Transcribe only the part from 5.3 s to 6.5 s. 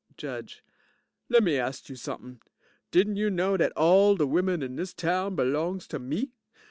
belongs to me?